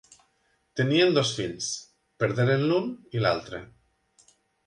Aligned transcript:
Tenien 0.79 1.11
dos 1.17 1.33
fills: 1.39 1.67
perderen 2.23 2.65
l'un 2.71 2.89
i 3.19 3.23
l'altre. 3.25 3.61